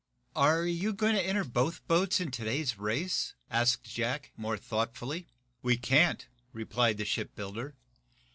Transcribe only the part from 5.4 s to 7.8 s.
"We can't," replied the shipbuilder.